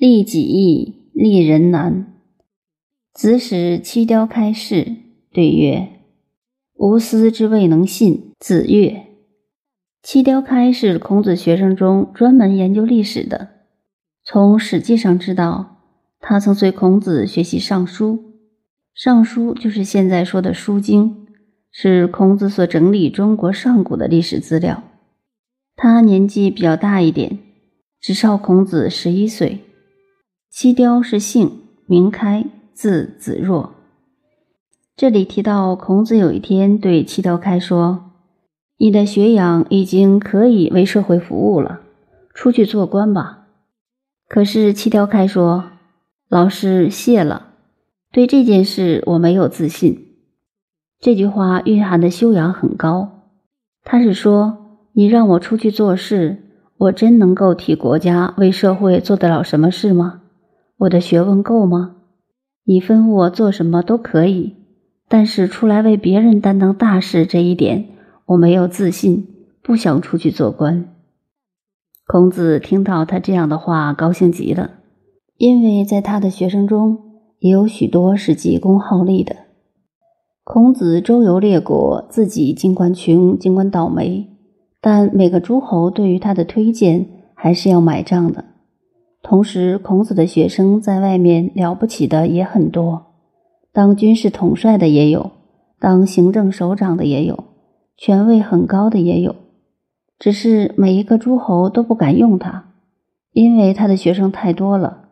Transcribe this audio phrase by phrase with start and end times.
[0.00, 2.14] 利己易，利人难。
[3.12, 4.96] 子使七雕开示，
[5.30, 5.90] 对曰
[6.78, 9.08] ：“吾思之未能信。”子曰
[10.02, 13.50] ：“七雕开是孔子学生中专门研究历史的。
[14.24, 15.82] 从史记上知道，
[16.18, 18.12] 他曾随孔子学习《尚书》，
[18.94, 21.10] 《尚书》就是现在说的《书经》，
[21.70, 24.82] 是孔子所整理中国上古的历史资料。
[25.76, 27.38] 他年纪比较大一点，
[28.00, 29.58] 只少孔子十一岁。”
[30.52, 33.72] 七雕是姓，名开，字子若。
[34.96, 38.10] 这里提到孔子有一天对七雕开说
[38.76, 41.82] ：“你的学养已经可以为社会服务了，
[42.34, 43.46] 出去做官吧。”
[44.28, 45.70] 可是七雕开说
[46.28, 47.52] ：“老师谢了，
[48.10, 50.08] 对这件事我没有自信。”
[50.98, 53.20] 这句话蕴含的修养很高，
[53.84, 54.58] 他是说
[54.94, 56.42] ：“你让我出去做事，
[56.76, 60.22] 我真能够替国家为社会做得了什么事吗？”
[60.80, 61.96] 我的学问够吗？
[62.64, 64.56] 你吩咐我做什么都可以，
[65.08, 67.88] 但是出来为别人担当大事这一点，
[68.24, 69.26] 我没有自信，
[69.62, 70.88] 不想出去做官。
[72.06, 74.70] 孔子听到他这样的话，高兴极了，
[75.36, 76.98] 因为在他的学生中
[77.40, 79.36] 也有许多是急功好利的。
[80.44, 84.30] 孔子周游列国，自己尽管穷，尽管倒霉，
[84.80, 88.46] 但每个诸侯对于他的推荐还是要买账的。
[89.22, 93.06] 同时，孔子的学生在外面了不起的也很多，
[93.72, 95.30] 当军事统帅的也有，
[95.78, 97.44] 当行政首长的也有，
[97.96, 99.36] 权位很高的也有。
[100.18, 102.72] 只是每一个诸侯都不敢用他，
[103.32, 105.08] 因为他的学生太多了。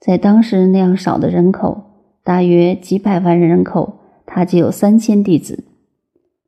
[0.00, 1.82] 在当时那样少的人口，
[2.24, 3.94] 大约几百万人口，
[4.26, 5.64] 他只有三千弟子。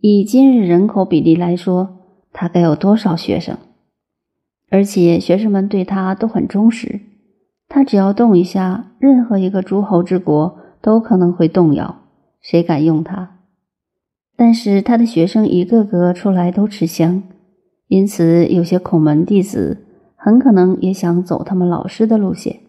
[0.00, 1.98] 以今日人口比例来说，
[2.32, 3.58] 他该有多少学生？
[4.70, 7.00] 而且学生们对他都很忠实，
[7.68, 12.02] 他只要动一下，任何一个诸侯之国都可能会动摇，
[12.40, 13.38] 谁敢用他？
[14.36, 17.22] 但是他的学生一个个出来都吃香，
[17.88, 19.84] 因此有些孔门弟子
[20.16, 22.60] 很可能也想走他们老师的路线。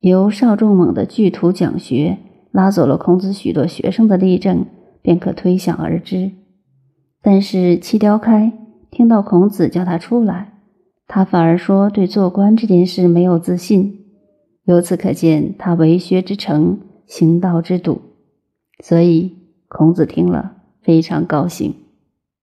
[0.00, 2.18] 由少仲猛的巨徒讲学
[2.52, 4.66] 拉走了孔子许多学生的例证，
[5.02, 6.30] 便可推想而知。
[7.22, 8.52] 但是七雕开
[8.90, 10.59] 听到孔子叫他出来。
[11.12, 14.04] 他反而说对做官这件事没有自信，
[14.62, 18.00] 由此可见他为学之诚，行道之笃，
[18.84, 21.74] 所以孔子听了非常高兴。